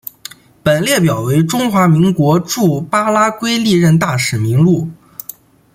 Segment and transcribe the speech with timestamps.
[0.63, 4.89] 本列表为中华民国驻巴拉圭历任大使名录。